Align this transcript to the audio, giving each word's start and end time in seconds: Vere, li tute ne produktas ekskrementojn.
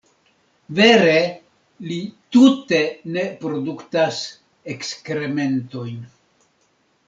Vere, 0.77 1.17
li 1.89 1.97
tute 2.37 2.81
ne 3.17 3.27
produktas 3.45 4.25
ekskrementojn. 4.77 6.05